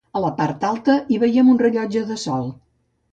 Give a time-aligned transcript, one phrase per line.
[0.19, 2.49] A la part alta hi veiem un rellotge de sol.